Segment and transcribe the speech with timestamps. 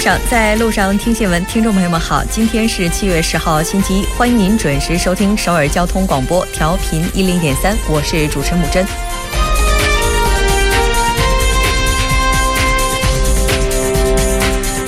[0.00, 1.44] 上，在路上听新闻。
[1.44, 8.82] 听众朋友们好，今天是七月十号，星期一，欢迎您准时收听首尔交通广播，调频一零点三，我是主持人木真。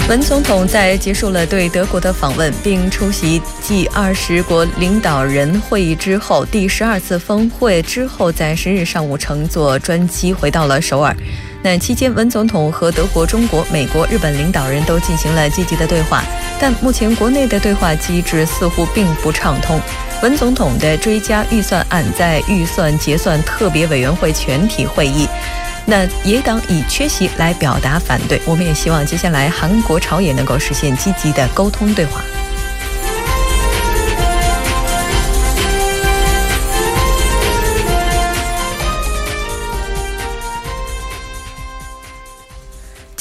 [0.08, 11.14] 文总统在结束了对德国的访问，并出席 G 二十国领导人会议之后，第十二次峰会之后，在十日上午乘坐专机回到了首尔。
[11.64, 16.25] 那期间，文总统和德国、中国、美国、日本领导人都进行了积极的对话，
[16.58, 19.80] 但目前国内的对话机制似乎并不畅通。
[20.22, 25.29] 文总统的追加预算案在预算结算特别委员会全体会议，
[25.86, 28.40] 那野党以缺席来表达反对。
[28.44, 32.20] 我们也希望接下来韩国朝野能够实现积极的沟通对话。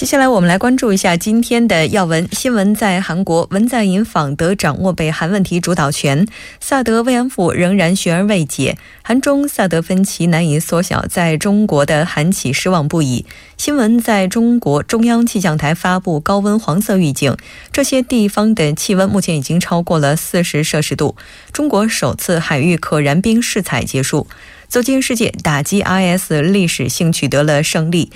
[0.02, 2.73] 接下来我们来关注一下今天的要闻新闻。
[2.73, 6.25] 在韩国，文在寅访德掌握北韩问题主导权，
[6.59, 13.27] 萨德慰安妇仍然悬而未解，韩中萨德分歧难以缩小，在中国的韩企失望不已。
[13.57, 17.38] 新闻在中国中央气象台发布高温黄色预警，
[17.72, 21.16] 这些地方的气温目前已经超过了四十摄氏度。
[21.53, 24.25] 中国首次海域可燃冰试采结束，
[24.67, 28.11] 走进世界打击 IS 历史性取得了胜利。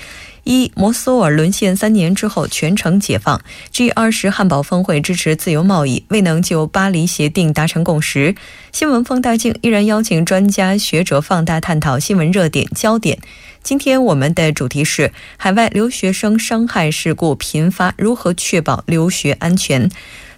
[0.45, 3.41] 一摩苏尔沦陷三年之后全城解放。
[3.71, 8.35] G 二十汉堡峰会支持自由贸易，未能就巴黎协定达成共识。
[8.71, 13.17] 新闻放大镜依然邀请专家学者放大探讨新闻热点焦点。
[13.63, 19.89] 今天我们的主题是海外留学生伤害事故频发，如何确保留学安全？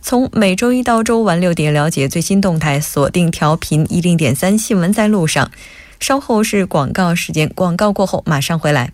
[0.02, 5.52] 从每周一到周晚六点了解最新动态，锁定调频一零点三新闻在路上。
[6.00, 8.94] 稍后是广告时间，广告过后马上回来。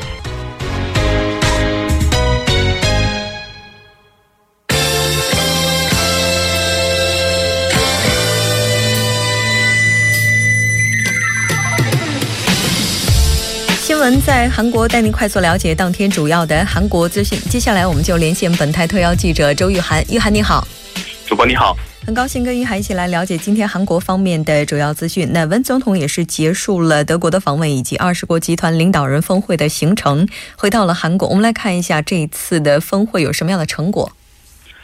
[14.21, 17.39] 在韩国带您快速了解当天主要的韩国资讯。
[17.51, 20.03] 接下来我们就连线本台特邀记者周玉涵。
[20.09, 20.67] 玉涵你好，
[21.27, 25.29] 主播你好，很高兴跟玉涵一起来了解今天韩国方面的主要资讯。
[25.31, 31.27] 那文总统也是结束了德国的访问以及二十国集团领导人峰会的行程，回到了韩国。
[31.27, 34.11] 我们来看一下这一次的峰会有什么样的成果。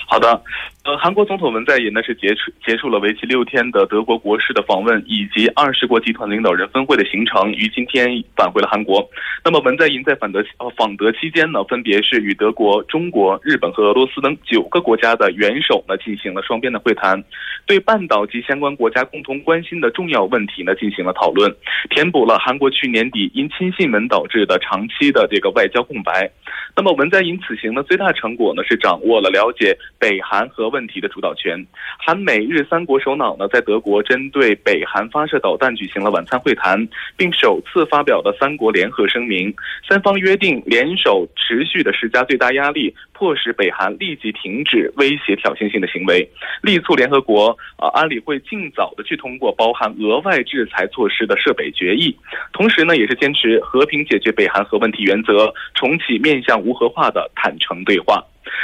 [0.08, 0.40] 好的。
[0.88, 9.06] 呃，韩国总统文在寅呢是结束结束了为期六天的德国国事的访问，以及二十国集团领导人峰会的行程，于今天返回了韩国。
[9.44, 17.22] 那么文在寅在访德呃访德期间呢，分别是与德国、中国、日本和俄罗斯等九个国家的元首呢进行了双边的会谈，
[17.66, 21.54] 对半岛及相关国家共同关心的重要问题呢进行了讨论，
[21.90, 26.32] 填补了韩国去年底因亲信门导致的长期的这个外交空白。
[26.78, 30.77] 那么文在寅此行的最大成果呢是掌握了了解北韩和。
[30.78, 31.58] 问题的主导权，
[31.98, 39.52] 韩美日三国首脑呢，在德国针对北韩发射导弹举行了晚餐会谈，并首次发表了三国联合声明。
[39.90, 46.30] 三方约定联手持续的施加最大压力，迫使北韩立即停止威胁挑衅性的行为，
[46.62, 52.16] 力促联合国啊安理会尽早的去通过包含额外制裁措施的涉北决议。
[52.54, 58.24] 同时呢，也是坚持和平解决北韩核问题原则，重启面向无核化的坦诚对话。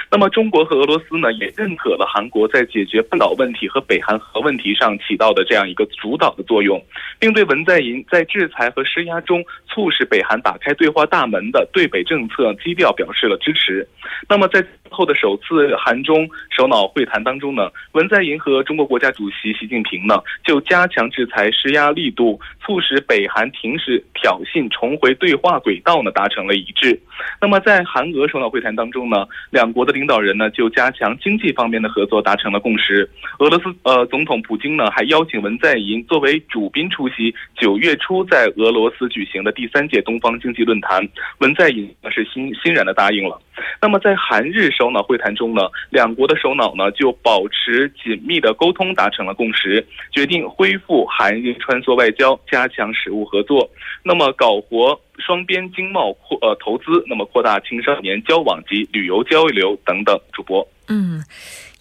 [0.09, 6.81] 那么，中国和俄罗斯呢，也认可了韩国在解决半岛问题和北韩核问题上起到的这样一个主导的作用，
[7.19, 13.87] 并对文在寅在制裁和施压中促使北韩打开对话大门的对北政策基调表示了支持。
[14.29, 26.99] 那么，在后的首次韩中首脑会谈当中呢，文在寅和中国国家主席习近平呢，就加强制裁施压力度，促使北韩停止挑衅，重回对话轨道呢，达成了一致。
[27.41, 33.09] 那么，在韩俄首脑会谈当中呢，两国的领导人呢，就加强经济方面的合作达成了共识。
[33.39, 41.05] 俄罗斯呃总统普京呢，还邀请文在寅作为主宾出席九月初在俄罗斯举行的第三届东方经济论坛。
[41.39, 43.41] 文在寅呢是欣欣然的答应了。
[43.81, 53.69] 那么在韩日首脑会谈中呢，两国的首脑呢就保持紧密的沟通，达成了共识，决定恢复韩日穿梭外交，加强实务合作。
[54.03, 60.19] 那么搞活双边经贸扩呃投资，那么扩大青少年交往及旅游交流等等。
[60.31, 61.23] 主播，嗯。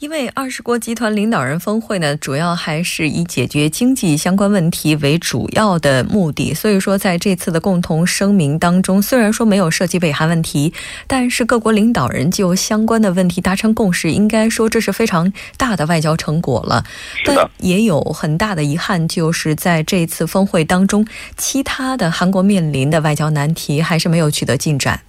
[0.03, 10.75] 因为二十国集团领导人峰会呢，主要还是以解决经济相关问题为主要的目的，所以说在这次的共同声明当中，虽然说没有涉及北韩问题，
[11.07, 16.85] 但是各国领导人就相关的问题达成共识，应该说这是非常大的外交成果了。
[17.25, 21.07] 但也有很大的遗憾，就是在这次峰会当中，
[21.37, 25.01] 其他的韩国面临的外交难题还是没有取得进展。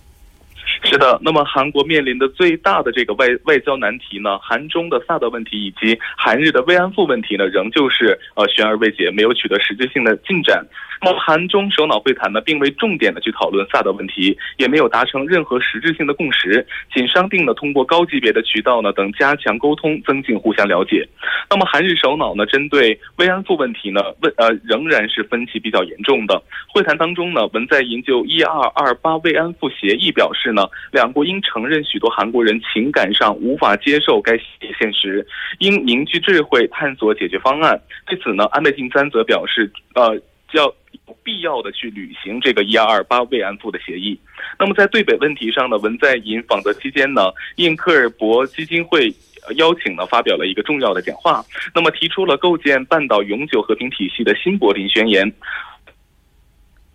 [0.86, 10.64] 是的，那么韩国面临的最大的这个外外交难题呢，韩中的萨德问题以及韩日的慰安妇问题呢，仍旧是呃悬而未解，没有取得实质性的进展。
[11.02, 21.08] 那么韩中首脑会谈呢，并未重点的去讨论萨德问题，也没有达成任何实质性的共识，仅商定了通过高级别的渠道呢等加强沟通，增进互相了解。
[21.50, 26.42] 那么韩日首脑呢，针对慰安妇问题呢，问呃仍然是分歧比较严重的。
[26.74, 34.38] 会谈当中呢，文在寅就一二二八慰安妇协议表示呢，两国应承认许多韩国人情感上无法接受该
[34.78, 35.26] 现实，
[35.60, 37.80] 应凝聚智慧探索解决方案。
[38.06, 40.20] 对此呢，安倍晋三则表示，呃。
[40.54, 40.66] 要
[41.08, 44.16] 有必要的去履行这个一二二八慰安妇的协议。
[44.60, 47.24] 那么在对北问题上呢，文在寅访德期间呢，
[47.56, 49.12] 应科尔伯基金会
[49.56, 51.44] 邀请呢，发表了一个重要的讲话。
[51.74, 55.28] 那么提出了构建半岛永久和平体系的新柏林宣言。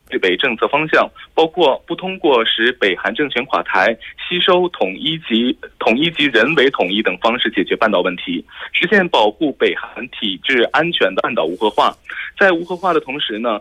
[0.09, 3.97] 对北政策方向包括不通过使北韩政权垮台、
[4.29, 11.97] 吸收统一及统一及人为统一等方式解决半岛问题，实现保护北韩体制安全的半岛无核化。
[12.39, 13.61] 在无核化的同时呢，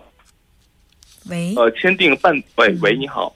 [1.30, 3.34] 喂，呃，签订半喂喂你好，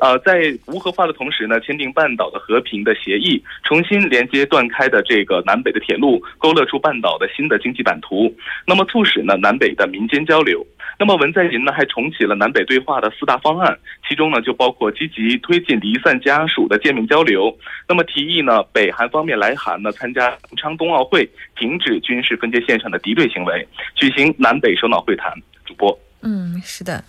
[0.00, 8.32] 呃，在无核化的同时呢，签订半岛的和平的协议，重新连接断开的这个南北的铁路，勾勒出半岛的新的经济版图。
[8.66, 10.64] 那么促使呢南北的民间交流。
[11.00, 17.56] 那么文在寅呢还重启了南北对话的四大方案，其中呢就包括积极推进离散家属的见面交流。
[17.88, 25.32] 那么提议呢北韩方面来韩呢参加平昌冬奥会，停止军事分界线上的敌对行为，举行南北首脑会谈。
[25.64, 27.04] 主播，嗯，是的。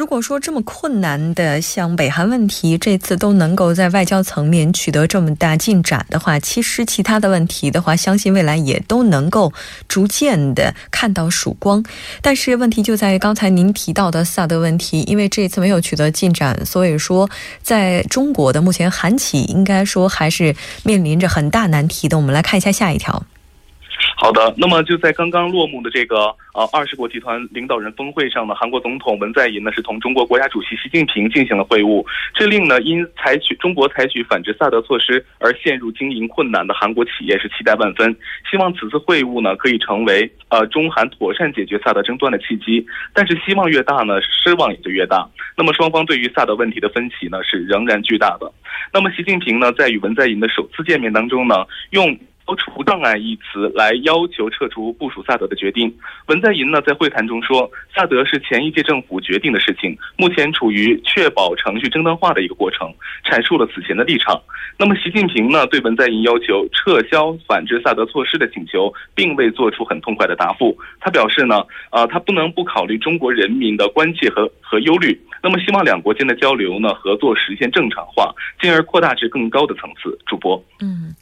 [0.00, 9.52] 如果说这么困难的像北韩问题，这次都能够在外交层面取得这么大进展的话，其实其他的问题的话，相信未来也都能够
[9.88, 11.84] 逐渐的看到曙光。
[12.22, 17.28] 但是问题就在于刚才您提到的萨德问题，因为这次没有取得进展，所以说
[17.62, 22.16] 在中国的目前韩企应该说还是面临着很大难题的。
[22.16, 23.22] 我们来看一下下一条。
[24.16, 32.04] 好的，那么就在刚刚落幕的这个呃二十国集团领导人峰会上呢，韩国总统文在寅呢是同中国国家主席习近平进行了会晤，
[32.34, 38.14] 这令呢因采取中国采取反制萨德措施而陷入经营困难的韩国企业是期待万分，
[38.50, 42.84] 希望此次会晤呢可以成为呃中韩妥善解决萨德争端的契机。
[43.14, 45.28] 但是希望越大呢，失望也就越大。
[45.56, 48.52] 那么双方对于萨德问题的分歧呢是仍然巨大的。
[48.92, 52.16] 那么习近平呢在与文在寅的首次见面当中呢用。
[52.50, 55.92] 消除障碍一词来要求撤除部署萨德的决定。
[56.26, 62.92] 文在寅呢在会谈中说，萨德是前一届政府决定的事情，目前处于确保程序正当化的一个过程，
[63.24, 64.40] 阐述了此前的立场。
[64.76, 70.76] 那么习近平呢对文在寅要求撤销反制萨德措施的请求，并未做出很痛快的答复。
[70.98, 75.18] 他表示呢，呃，他不能不考虑中国人民的关切和和忧虑。
[75.42, 80.18] 那么希望两国间的交流呢合作实现正常化，进而扩大至更高的层次。
[80.26, 81.14] 主播，嗯。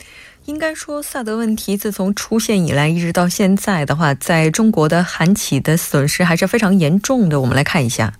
[0.47, 7.41] 应该说，萨德问题自从出现以来，一直到现在的话，在中国的韩企的损失还是非常严重的。
[7.41, 8.15] 我们来看一下。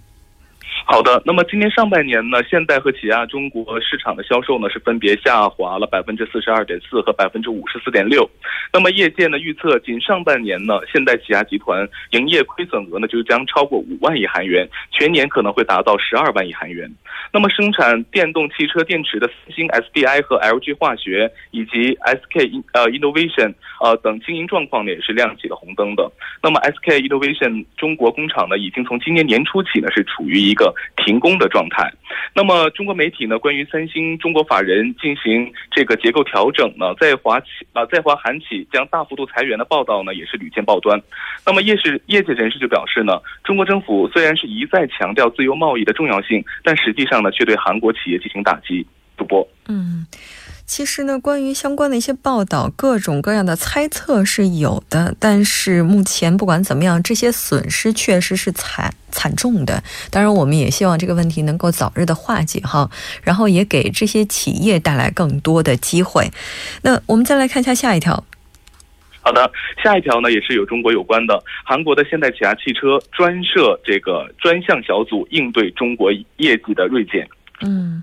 [0.91, 8.29] 好的，那么今年上半年呢，现代和起亚中国市场的销售呢是分别下滑了百分之四十二点四和百分之五十四点六。
[8.73, 16.91] 那么业界呢预测，仅上半年呢，现代起亚集团营业亏损额呢就将超过五万亿韩元，全年可能会达到十二万亿韩元。
[17.35, 23.53] 那么生产电动汽车电池的三星 SDI 和 LG 化学以及 SK 呃 Innovation
[23.83, 26.11] 呃等经营状况呢也是亮起了红灯的。
[26.43, 31.93] 那么 SK Innovation 中国工厂呢已经从今年年初起呢是处于一个停工的状态。
[32.35, 41.01] 那么中国媒体呢关于三星中国法人进行这个结构调整呢，在华企啊在华韩企将大幅度裁员的报道呢也是屡见报端。
[41.45, 48.87] 那么业是业界人士就表示呢，中国政府虽然是一再强调自由贸易的重要性，但实际上呢却对韩国企业进行打击。
[49.17, 50.07] 主播，嗯。
[50.69, 55.17] 其实呢，关于相关的一些报道，各种各样的猜测是有的。
[55.19, 59.83] 但是目前不管怎么样，这些损失确实是惨惨重的。
[60.11, 62.91] 当然，我们也希望这个问题能够早日的化解哈，
[63.25, 66.31] 然后也给这些企业带来更多的机会。
[66.83, 68.23] 那我们再来看一下下一条。
[69.23, 69.51] 好的，
[69.83, 71.43] 下一条呢也是有中国有关的。
[71.65, 77.27] 韩国的现代起亚汽车专设这个专项小组应对中国业绩的锐减。
[77.63, 78.03] 嗯。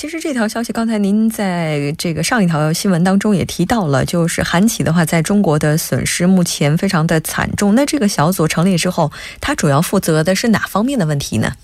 [0.00, 7.74] 其实这条消息刚才您在这个上一条新闻当中也提到了，就是韩企的话在中国的损失目前非常的惨重。
[7.74, 11.54] 那这个小组成立之后，它主要负责的是哪方面的问题呢？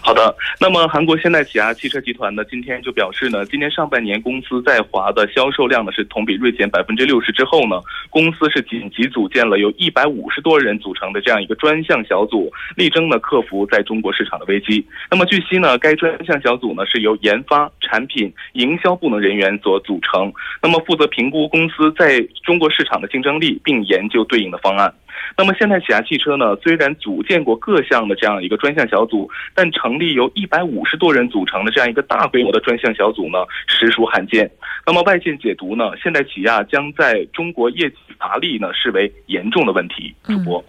[0.00, 7.80] 好的，那么韩国现代起亚汽车集团呢，今天就表示呢，今年上半年公司在华的销售量呢是同比锐减百分之六十之后呢，
[8.10, 14.84] 公司是紧急组建了由一百五十多人组成的这样一个专项小组，力争呢克服在中国市场的危机。
[15.10, 20.32] 那么据悉呢，该专项小组呢是由研发、产品、营销部门人员所组成，
[20.62, 24.92] 那么负责评估公司在中国市场的竞争力，并研究对应的方案。
[25.36, 34.50] 那么现代起亚汽车呢，虽然组建过各项的这样一个专项小组，但成立由一百五十多人组成的这样一个大规模的专项小组呢，实属罕见。
[34.86, 40.14] 那么外界解读呢，现代起亚将在中国业绩乏力呢，视为严重的问题。
[40.24, 40.62] 主播。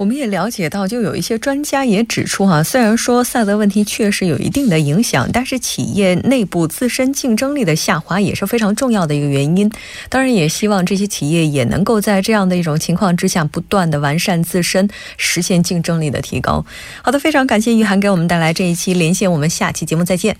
[0.00, 9.70] 我们也了解到，就有一些专家也指出，哈，虽然说萨德问题确实有一定的影响，但是企业内部自身竞争力的下滑也是非常重要的一个原因。
[10.08, 14.88] 当然，也希望这些企业也能够在这样的一种情况之下，不断的完善自身，
[15.18, 16.64] 实现竞争力的提高。
[17.02, 20.34] 好的，非常感谢玉涵给我们带来这一期连线，我们下期节目再见。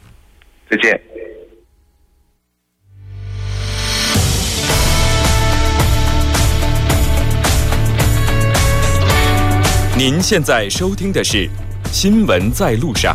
[0.70, 1.09] 再见。
[10.02, 11.46] 您现在收听的是
[11.92, 13.14] 《新闻在路上》。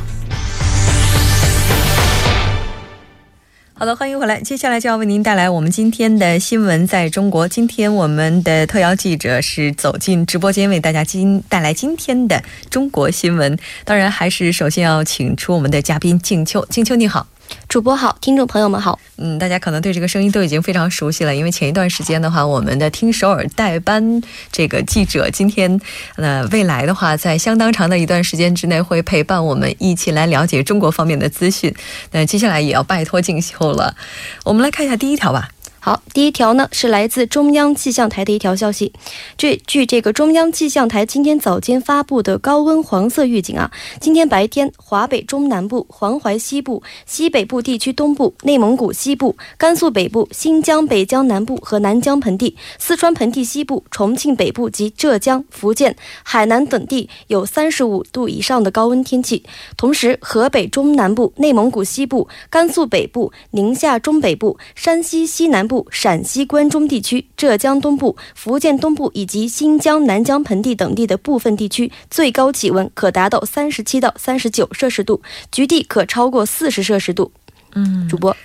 [3.73, 4.39] 好的，欢迎回来。
[4.39, 7.47] 接下来就要为您带来我们今天的新闻在中国。
[7.47, 13.57] 今天我们的特邀记者是走进直播间，为大家今带来今天的中国新闻。
[13.83, 16.63] 当然，还是首先要请出我们的嘉宾静秋。
[16.69, 17.25] 静秋，你好。
[17.67, 18.99] 主播好，听众朋友们好。
[19.17, 24.21] 嗯，大家可能对这个声音都已经非常熟悉了，因为前一段时间的话，我们的听首尔代班
[24.51, 25.79] 这个记者今天，
[26.15, 31.73] 呃，未来的话，在相当长的一段时间之内会陪伴我们一起来了解中国方面的资讯。
[32.11, 33.95] 那接下来也要拜托静修了，
[34.43, 35.49] 我们来看一下第一条吧。
[35.85, 38.91] 好，第一条呢是来自中央气象台的一条消息。
[39.37, 43.69] 据据这个中央气象台今天早间发布的高温黄色预警啊，
[44.01, 59.43] 今天白天华北中南部、黄淮西部、西北部地区东部、内蒙古西部、甘肃北部、新疆北疆南部和南疆盆地、四川盆地西部、重庆北部及浙江、福建、海南等地有三十五度以上的高温天气。
[59.77, 65.74] 同时，河北中南部、内蒙古西部、甘肃北部、宁夏中北部、山西西南部。
[65.89, 77.31] 陕西关中地区、浙江东部、福建东部以及新疆南疆盆地等地的部分地区，最高气温可达到三十七到三十九摄氏度，局地可超过四十摄氏度。
[77.73, 78.35] 嗯，主播，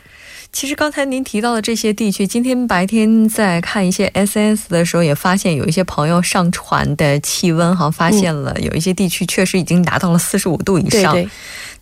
[0.52, 11.14] 其实刚才您提到的这些地区，今天白天在看一些 SNS 的时候，也发现有一些朋友上传的气温，哈，发现了有一些地区确实已经达到了四十五度以上。
[11.14, 11.30] 对对。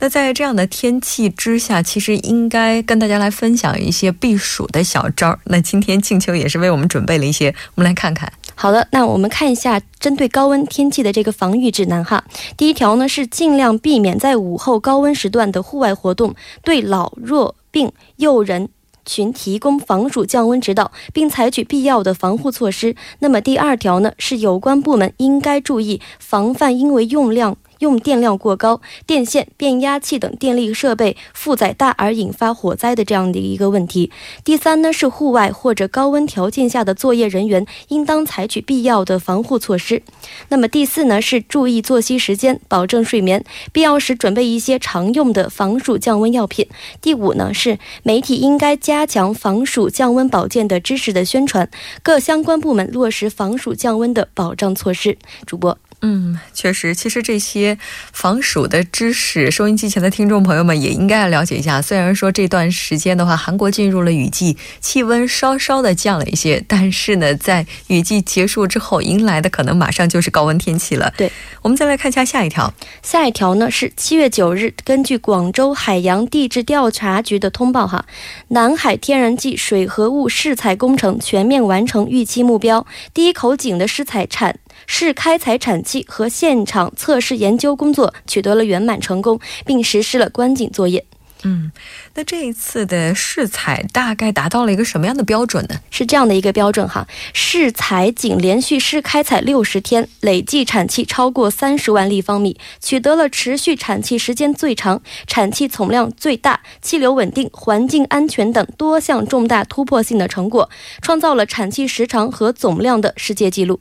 [0.01, 5.37] 那在这样的天气之下，其实应该跟大家来分享一些避暑的小招。
[5.45, 8.33] 那今天静秋也是为我们准备了一些，我们来看看。
[8.55, 12.23] 好的，那我们看一下针对高温天气的这个防御指南哈。
[12.57, 18.69] 第一条呢是尽量避免在午后高温时段的户外活动，对老弱并诱人
[19.05, 22.95] 群提供防暑降温指导，并采取必要的防护措施。
[23.21, 27.57] 那么第二条呢是有关部门应该注意防范因为用量。
[27.79, 34.11] 用电量过高、电线、变压器等电力设备负载大而引发火灾的这样的一个问题。
[34.45, 40.03] 第三呢是户外或者高温条件下的作业人员应当采取必要的防护措施。
[40.49, 46.67] 那么第四呢是注意作息时间，保证睡眠，必要时准备一些常用的防暑降温药品。
[47.01, 51.71] 第五呢是媒体应该加强防暑降温保健的知识的宣传，
[52.03, 55.17] 各相关部门落实防暑降温的保障措施。
[55.47, 55.79] 主播。
[56.01, 57.77] 嗯，确实，其实这些
[58.13, 61.83] 防暑的知识，收音机前的听众朋友们也应该要了解一下。
[61.83, 71.13] 虽然说这段时间的话，韩国进入了雨季，气温稍稍的降了一些，但是呢，在雨季结束之后，迎来的可能马上就是高温天气了。
[71.17, 72.73] 对，我们再来看一下下一条。
[73.03, 78.07] 下一条呢是七月九日，根据广州海洋地质调查局的通报，哈，
[78.49, 84.61] 南海天然气水合物试采工程全面完成预期目标，第一口井的试采产。
[84.89, 91.05] 试开采产气和现场测试研究工作取得了圆满成功，并实施了观景作业。
[91.45, 91.71] 嗯，
[92.15, 95.77] 那这一次的试采大概达到了一个什么样的标准呢？
[95.89, 110.69] 是这样的一个标准哈，试采仅连续试开采六十天，累计产气超过三十万立方米，取得了持续产气时间最长、产气总量最大、气流稳定、环境安全等多项重大突破性的成果，
[111.03, 113.79] 创造了产气时长和总量的世界纪录。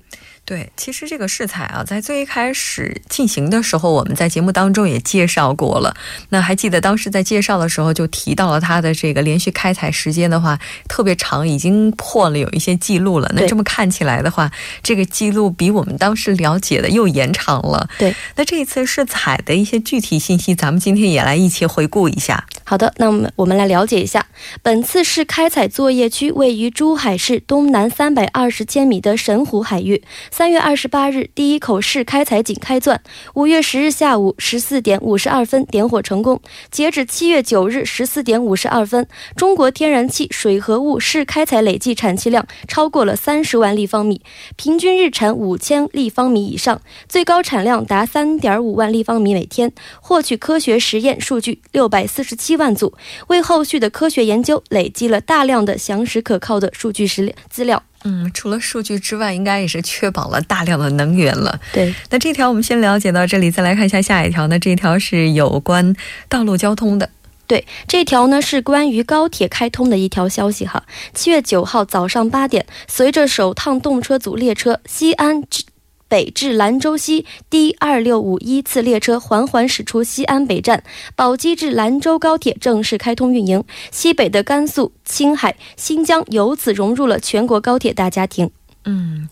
[0.48, 5.94] 对，其实这个试采啊，在最一开始进行的时候，我们在节目当中也介绍过了。
[6.30, 13.30] 那还记得当时在介绍的时候就提到了它的这个连续开采时间的话特别长，已经破了有一些记录了。
[13.36, 14.50] 那这么看起来的话，
[14.82, 17.90] 这个记录比我们当时了解的又延长了。
[17.98, 22.46] 对，那这一次试采的一些具体信息，咱们今天也来一起回顾一下。
[22.64, 24.26] 好的，那我们我们来了解一下，
[24.62, 30.02] 本次试开采作业区位于珠海市东南三百二十千米的神湖海域。
[30.38, 33.02] 三月二十八日，第一口试开采井开钻。
[33.34, 36.40] 五月十日下午十四点五十二分点火成功。
[36.70, 44.22] 截止七月九日十四点五十二分，中国天然气水合物试开采累计产气量超过了三十万立方米，
[44.56, 46.80] 平均日产五千立方米以上，
[47.10, 49.74] 最高产量达三点五万立方米每天。
[50.00, 52.94] 获取科学实验数据六百四十七万组，
[53.30, 57.82] 为后续的科学研究累积了大量的详实可靠的数据实资料。
[58.10, 61.60] 嗯，除了数据之外，应该也是确保了大量的能源了。
[61.74, 64.48] 对，那这条我们先了解到这里，再来看一下下一条。
[64.48, 65.94] 那这条是有关
[66.30, 67.10] 道路交通的。
[67.48, 70.84] 对，这条呢是关于高铁开通的一条消息哈。
[71.14, 75.64] 七月九号早上八点，随着首趟动车组列车西安至。
[76.08, 80.84] 北至兰州西 D 二六五一次列车缓缓驶出西安北站，
[81.16, 83.64] 宝鸡至兰州高铁正式开通运营。
[83.92, 88.52] 西北的甘肃、青海、新疆由此融入了全国高铁大家庭。
[88.86, 89.28] 嗯，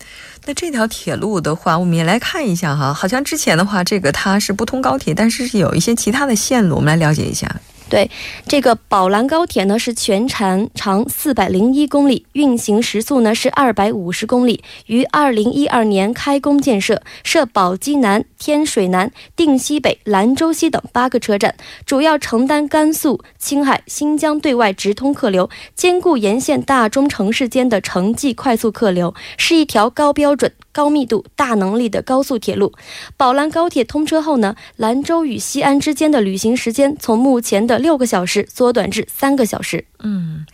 [0.45, 2.93] 那这条铁路的话，我们也来看一下哈。
[2.93, 7.61] 好像之前的话，这个它是不通高铁，但是是有一些其他的线路，我们来了解一下。
[7.95, 8.11] 对，
[8.45, 30.51] 这个宝兰高铁呢是全长长四百零一公里，运行时速呢是二百五十公里，于二零一二年开工建设，设宝鸡南、天水南、定西北、兰州西等八个车站，主要承担甘肃、青海、新疆对外直通客流，兼顾沿线大中城市间的城际快速客流，是一条高标准。
[30.75, 32.73] 高密度、大能力的高速铁路，
[33.15, 39.85] 宝兰高铁通车后呢，兰州与西安之间的旅行时间从目前的六个小时缩短至三个小时。
[40.03, 40.45] 嗯，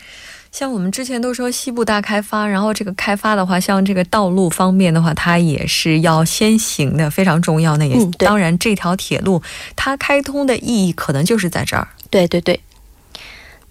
[0.52, 7.76] 像我们之前都说西部大开发，然后这个开发的话，像这个道路方面的话，它也是要先行的，非常重要。
[7.78, 9.42] 那也当然，这条铁路
[9.76, 11.88] 它开通的意义可能就是在这儿。
[12.12, 12.60] 对对对。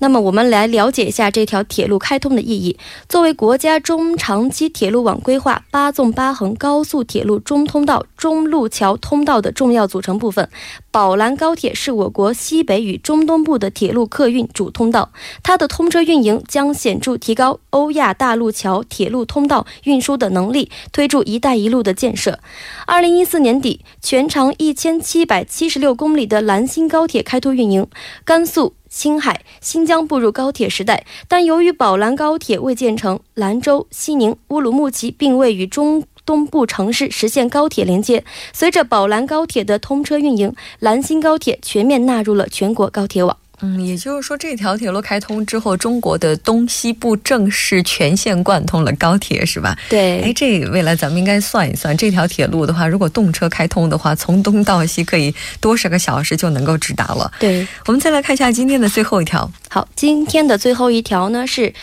[0.01, 2.77] 那么我们来了解一下这条铁路开通的意义。
[3.09, 10.49] 作为国家中长期铁路网规划八纵八横高速铁路中通道、中路桥通道的重要组成部分，
[10.91, 15.13] 宝兰高铁是我国西北与中东部的铁路客运主通道。
[15.43, 22.41] 它的通车运营将显著提高欧亚大陆桥铁路通道运输的能力，推助“一带一路”的建设。
[22.87, 27.87] 二零一四年底，全长一千七百七十六公里的兰新高铁开通运营，
[28.25, 28.75] 甘肃。
[28.91, 38.25] 青海、新疆步入高铁时代，但由于宝兰高铁未建成，兰州、西宁、乌鲁木齐并未与中东部城市实现高铁连接。
[38.53, 43.37] 随着宝兰高铁的通车运营，兰新高铁全面纳入了全国高铁网。
[43.63, 49.77] 嗯，也就是说，这条铁路开通之后，中国的东西部正式全线贯通了高铁，是吧？
[49.89, 50.23] 对。
[50.23, 57.31] 哎，这未来咱们应该算一算，这条铁路的话，如果动车开通的话，从东到西可以多少个小时就能够直达了。
[57.39, 57.67] 对。
[57.87, 59.51] 我们再来看一下今天的最后一条。
[59.69, 61.75] 好，今天的最后一条呢是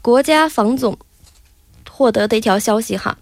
[0.00, 0.96] 国家防总
[1.90, 3.16] 获得的一条消息哈。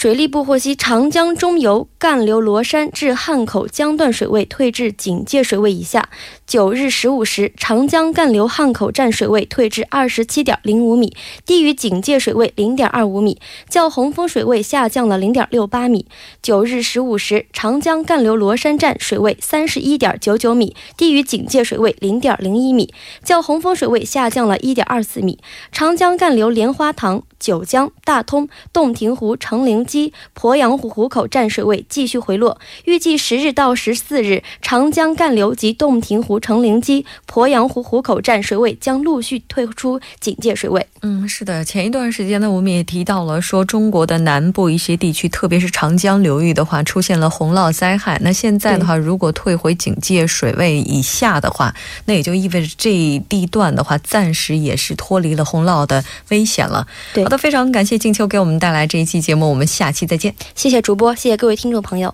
[0.00, 6.08] 水利部获悉，长江中游干流罗山至汉口江段水位退至警戒水位以下。
[6.46, 16.06] 九日十五时，长江干流汉口站水位退至二十七点零五米，低于警戒水位零点二五米，较洪峰水位下降了零点六八米。
[16.40, 25.38] 九日十五时，长江干流罗山站水位三十一点九九米，低于警戒水位零点零一米，较洪峰水位下降了一点二四米。
[25.70, 29.84] 长江干流莲花塘、九江、大通、洞庭湖、成陵。
[29.90, 40.86] 基鄱阳湖湖口站水位继续回落，预计十日到十四日，长江干流及洞庭湖、成陵基、鄱阳湖湖口站水位将陆续退出警戒水位。
[41.02, 48.16] 嗯，是的，前一段时间呢，我们也提到了，说中国的南部一些地区，特别是长江流域的话，出现了洪涝灾害。
[48.22, 51.74] 那现在的话，如果退回警戒水位以下的话，
[52.04, 56.86] 那也就意味着这一地段的话，暂时也是脱离了洪涝的危险了。
[57.12, 59.66] 对，好的，非常感谢静秋给我们带来这一期节目，我们。
[59.70, 62.12] 下期再见，谢谢主播，谢谢各位听众朋友。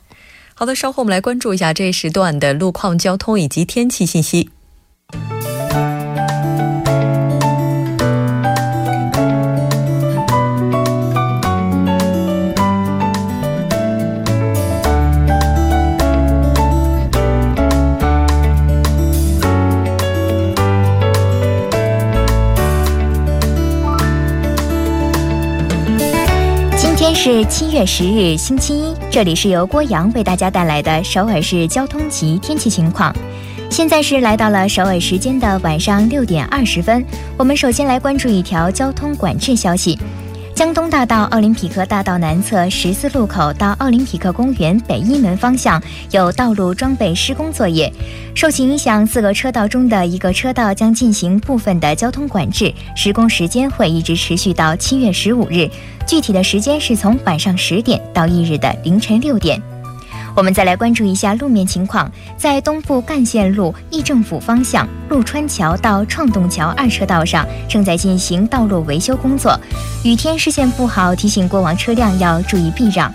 [0.53, 4.51] 好的，稍后我们来关注一下这一时段的路况、交通以及天气信息。
[27.29, 28.95] 是七月十日，星期一。
[29.11, 33.13] 这里是由郭阳为大家带来的首尔市交通及天气情况。
[33.69, 37.05] 现在是来到了首尔时间的晚上六点二十分。
[37.37, 39.99] 我们首先来关注一条交通管制消息。
[40.57, 45.81] 江东大道奥林匹克大道南侧十字路口到奥林匹克公园北一门方向
[46.13, 47.93] 有道路装备施工作业，
[48.35, 55.69] 受其影响，四个车道中的一个车道将进行部分的交通管制，施工时间会一直持续到七月十五日，
[56.07, 59.61] 具体的时间是从晚上十点到翌日的凌晨六点。
[60.37, 69.59] 我们再来关注一下路面情况，在东部干线路议政府方向陆川桥到创洞桥二车道上正在进行道路维修工作，
[70.05, 73.11] 雨天视线不好，提醒过往车辆要注意避让。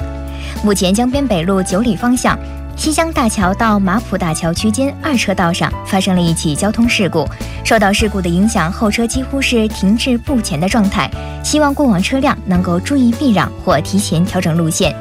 [0.64, 2.36] 目前江边北路九里方向
[2.76, 7.24] 西江大桥到马浦大桥区间二车道上发生了一起交通事故，
[7.64, 11.08] 受到事故的影响，后车几乎是停滞不前的状态，
[11.44, 14.96] 希望过往车辆能够注意避让或提前调整路线。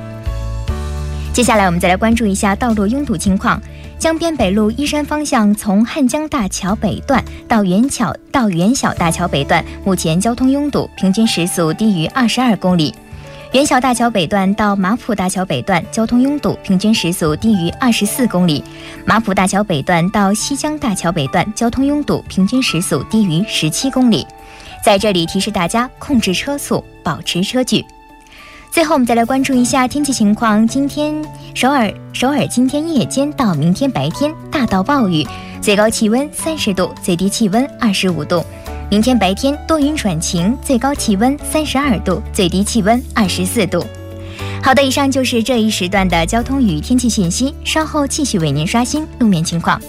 [1.33, 3.61] 接下来，我们再来关注一下道路拥堵情况。
[3.99, 12.93] 江边北路依山方向，从汉江大桥北段到元桥到元小大桥北段，目前交通拥堵，平均时速低于二十二公里。
[13.53, 18.63] 元小大桥北段到马浦大桥北段，交通拥堵，平均时速低于二十四公里。
[19.07, 24.27] 马浦大桥北段到西江大桥北段，交通拥堵，平均时速低于十七公里。
[24.85, 27.85] 在这里提示大家控制车速，保持车距。
[28.71, 30.65] 最后，我们再来关注一下天气情况。
[30.67, 31.13] 今天
[31.55, 35.27] 首尔首尔今天夜间到明天白天大到暴雨，
[35.61, 38.45] 最高气温三十度，最低气温二十五度。
[38.89, 43.85] 明天白天多云转晴，最高气温三十二度，最低气温二十四度。
[44.63, 49.81] 好的，以上就是这一时段的交通与天气信息，稍后继续为您刷新路面情况。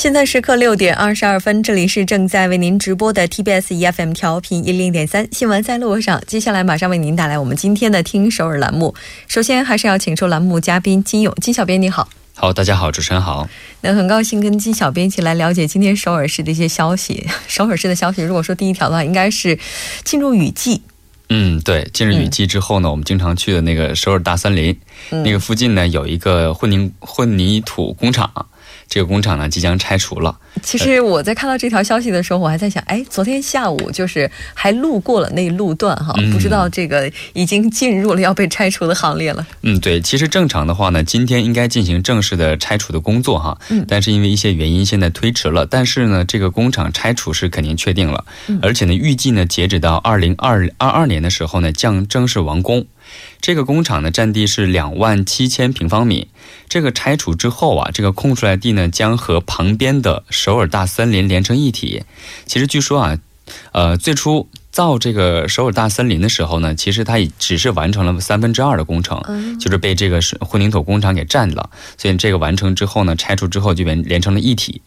[0.00, 6.18] 现在时刻六点二十二分，这里是正在为您直播的 TBS EFM 调频一零点三新闻在路上。
[6.26, 8.94] 接下来马上为您带来我们今天的听首尔栏目。
[9.28, 12.08] 首先还是要请出栏目嘉宾金勇金小编，你好。
[12.32, 13.46] 好，大家好，主持人好。
[13.82, 17.28] 那很高兴跟金小编一起来了解今天首尔市的一些消息。
[17.46, 19.58] 首尔市的消息，如果说第一条的话，应该是
[20.02, 20.80] 进入雨季。
[21.28, 24.74] 嗯，对，进入雨季之后呢，我们经常去的那个首尔大森林，
[25.10, 28.46] 那个附近呢有一个混凝混凝土工厂。
[28.90, 30.36] 这个工厂呢即将拆除了。
[30.62, 39.46] 其实我在看到这条消息的时候，我还在想，哎，昨天下午就是还路过了那路段哈，不知道这个已经进入了要被拆除的行列了。
[39.62, 43.56] 嗯，对，其实正常的话呢，今天应该进行正式的拆除的工作哈。
[43.70, 43.86] 嗯。
[43.88, 45.64] 但是因为一些原因，现在推迟了。
[45.64, 48.24] 但是呢，这个工厂拆除是肯定确定了，
[48.60, 52.84] 而且呢，预计呢，截止到二零二二二年的时候呢，将正式完工。
[53.40, 56.28] 这个工厂的占地是两万七千平方米。
[56.68, 62.04] 这个拆除之后啊，这个空出来地呢，将和旁边的首尔大森林连成一体。
[62.46, 63.18] 其实据说啊，
[63.72, 71.70] 呃，最初造这个首尔大森林的时候呢，其实它也只是完成了三分之二的工程，就是被这个是混凝土工厂给占了。
[71.98, 74.80] 所以这个完成之后呢，拆除之后就连连成了一体。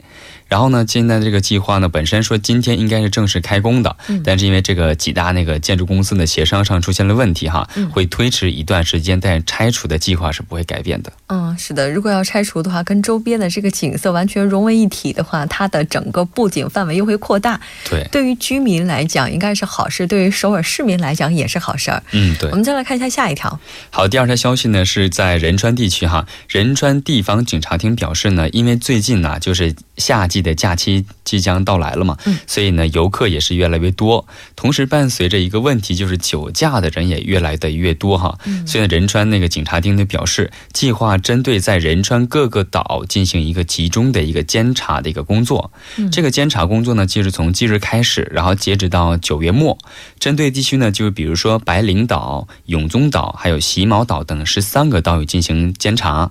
[0.54, 11.12] 然后呢，现在这个计划呢，本身说今天应该是正式开工的，但是因为这个几大那个建筑公司的协商上出现了问题哈，会推迟一段时间，但拆除的计划是不会改变的。
[11.30, 17.60] 嗯，是的，如果要拆除的话，跟周边的这个景色完全融为一体的话，它的整个布景范围又会扩大。
[17.90, 22.04] 对，对于居民来讲应该是好事，对于首尔市民来讲也是好事儿。
[22.12, 22.52] 嗯，对。
[22.52, 23.60] 我们再来看一下下一条。
[23.90, 31.06] 好，第二条消息呢是在仁川地区哈，仁川地方警察厅表示呢，因为最近呢就是夏季的假期。
[31.24, 34.28] 即将到来了嘛，所以呢，游客也是越来越多。
[34.58, 38.38] 同时，伴随着一个问题，就是酒驾的人也越来的越多哈。
[38.68, 45.72] 所以，仁川那个警察厅就表示，计划针对在仁川各个岛进行一个集中的一个监察的一个工作。
[46.12, 49.78] 这个监察工作呢，就是从即日开始，然后截止到九月末。
[50.20, 56.30] 针对地区呢，就是比如说白领岛、永宗岛还有喜毛岛等十三个岛屿进行监察。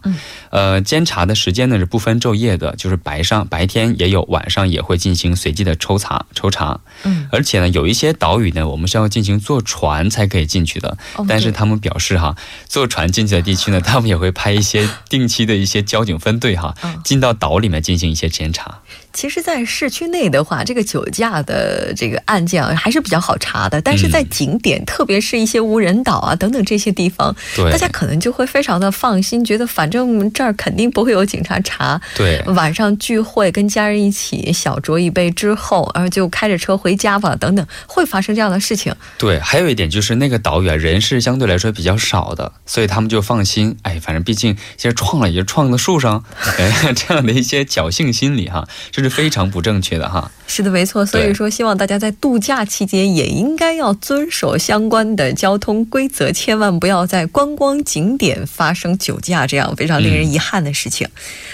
[0.50, 6.80] 呃，监察的时间呢是不分昼夜的，就是白上白天也有，晚上也会进行随机的抽查抽查。
[7.04, 10.96] 嗯，而且呢，有一些岛屿呢，我们是要进行坐船才可以进去的。
[11.28, 12.36] 但是他们表示哈，
[12.68, 16.74] 坐船进去的地区呢， 他们也会派一些定期的一些交警分队哈，
[17.04, 18.80] 进到岛里面进行一些检查。
[19.12, 23.78] 其实，在市区内的话，这个酒驾的这个案件还是比较好查的。
[23.78, 27.34] 但是在景点，特别是一些无人岛啊等等这些地方，
[27.70, 32.00] 大家可能就会非常的放心，觉得反正这儿肯定不会有警察查。
[32.16, 38.94] 对，晚上聚会跟家人一起小酌一杯之后，然后就开着车回家吧，等等，会发生这样的事情。
[39.18, 43.76] 对，还有一点就是那个岛屿啊，人是相对来说比较少的，所以他们就放心。
[43.82, 46.24] 哎，反正毕竟现在撞了也就撞到树上，
[46.58, 50.30] 哎，这样的一些侥幸心理哈，这是非常不正确的哈。
[50.46, 51.04] 是的，没错。
[51.06, 61.08] 所以说，希望大家在度假期间也应该要遵守相关的交通规则，千万不要在观光景点发生酒驾这样非常令人遗憾的事情。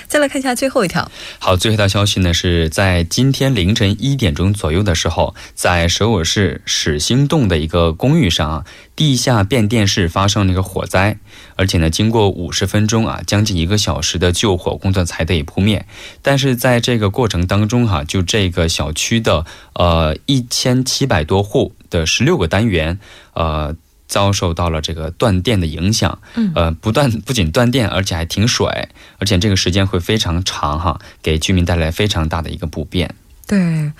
[0.08, 1.10] 再来看一下最后一条。
[1.38, 11.18] 好，最后一条消息呢，是在今天凌晨一点钟左右的时候，在首尔市始兴洞的一个公寓上啊，地下变电室发生了一个火灾，
[11.56, 15.86] 而且呢，经过五十分钟啊，将近一个小时的救火工作才得以扑灭。
[16.22, 22.98] 但是在这个过程当中哈，就这个小区的呃一千七百多户的十六个单元
[23.34, 23.76] 呃。
[24.08, 33.14] 遭受到了这个断电的影响，嗯，呃，不断不仅断电，而且还停水，而且这个时间会非常长哈，给居民带来非常大的一个不便。
[33.48, 33.90] 对，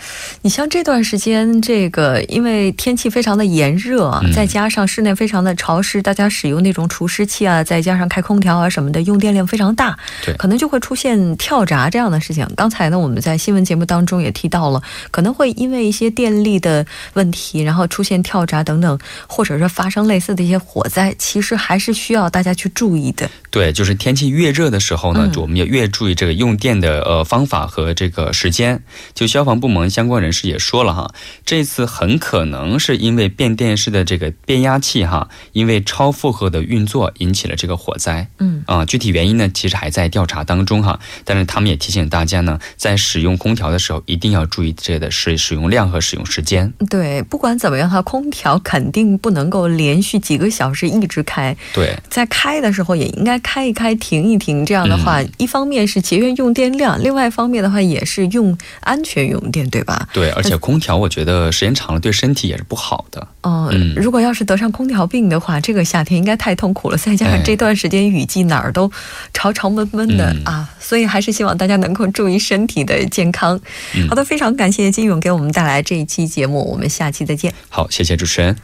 [0.43, 12.47] 你像这段时间，这个因为天气非常的炎热，再加上室内非常的潮湿，大家使用那种除湿器啊，再加上开空调啊什么的，用电量非常大，对，可能就会出现跳闸这样的事情。
[12.55, 16.85] 刚才呢，我们在新闻节目当中也提到了，可能会因为一些电力的
[17.15, 23.27] 问题，然后出现跳闸等等，或者是发生类似的一些火灾，其实还是需要大家去注意的。
[23.51, 28.79] 对，就是天气越热的时候呢，我们也越注意这个用电的呃方法和这个时间，
[29.15, 29.38] 就像。
[29.39, 31.15] 消防部门相关人士也说了哈，
[31.47, 38.27] 这次很可能是因为变电室的这个变压器哈，因为超负荷的运作引起了这个火灾。
[38.41, 40.99] 嗯啊，具体原因呢，其实还在调查当中哈。
[41.25, 46.73] 但是他们也提醒大家呢，在使用空调的时候，一定要注意这个使使用量和使用时间。
[46.91, 51.57] 对，不管怎么样哈，空调肯定不能够连续几个小时一直开。
[51.73, 54.67] 对，在开的时候也应该开一开，停一停。
[54.67, 59.28] 这样的话，一方面是节约用电量，另外一方面的话也是用安全。
[59.29, 60.09] 用电对吧？
[60.13, 63.29] 对，而且空调我觉得时间长了对身体也是不好的。
[63.43, 66.97] 嗯，如果要是得上空调病的话，这个夏天应该太痛苦了。
[66.97, 68.91] 再加上这段时间雨季，哪儿都
[69.33, 73.59] 潮潮闷闷的啊，所以还是希望大家能够注意身体的健康。
[74.09, 77.53] 好的，非常感谢金勇给我们带来这一期节目，我们下期再见。
[77.69, 78.57] 好，谢谢主持人。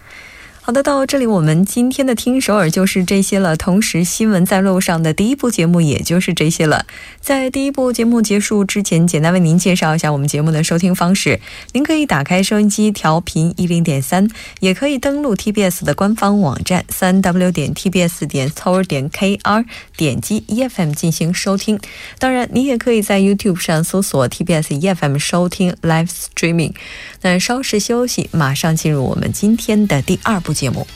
[0.66, 3.54] 好的，到这里我们今天的听首尔就是这些了。
[3.54, 6.86] 同时，新闻在路上的第一部节目也就是这些了。
[7.20, 11.38] 在第一部节目结束之前，简单为您介绍一下我们节目的收听方式。
[11.72, 14.26] 您可以打开收音机调频一零点三，
[14.60, 19.66] 也可以登录 TBS 的官方网站三 W 点 TBS 点 tour 点 KR，
[19.98, 21.78] 点击 EFM 进行收听。
[22.18, 26.72] 当然，你也可以在 YouTube 上搜索 TBS EFM 收听 Live Streaming。
[27.20, 30.53] 那稍事休息，马上进入我们今天的第二部。
[30.54, 30.86] 节目。